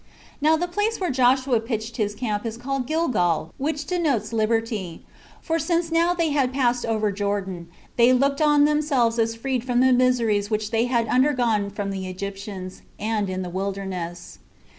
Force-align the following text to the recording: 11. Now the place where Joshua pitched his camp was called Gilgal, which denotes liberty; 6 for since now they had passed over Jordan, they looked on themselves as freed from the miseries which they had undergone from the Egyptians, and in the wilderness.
11. 0.41 0.41
Now 0.59 0.65
the 0.65 0.71
place 0.73 0.99
where 0.99 1.11
Joshua 1.11 1.59
pitched 1.59 1.97
his 1.97 2.15
camp 2.15 2.43
was 2.43 2.57
called 2.57 2.87
Gilgal, 2.87 3.53
which 3.59 3.85
denotes 3.85 4.33
liberty; 4.33 5.03
6 5.41 5.45
for 5.45 5.59
since 5.59 5.91
now 5.91 6.15
they 6.15 6.31
had 6.31 6.51
passed 6.51 6.87
over 6.87 7.11
Jordan, 7.11 7.67
they 7.97 8.11
looked 8.11 8.41
on 8.41 8.65
themselves 8.65 9.19
as 9.19 9.35
freed 9.35 9.63
from 9.63 9.79
the 9.79 9.93
miseries 9.93 10.49
which 10.49 10.71
they 10.71 10.85
had 10.85 11.07
undergone 11.07 11.69
from 11.69 11.91
the 11.91 12.07
Egyptians, 12.07 12.81
and 12.97 13.29
in 13.29 13.43
the 13.43 13.49
wilderness. 13.51 14.39